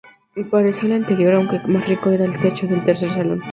[0.49, 3.43] Parecido al anterior, aunque más rico, era el techo del tercer salón.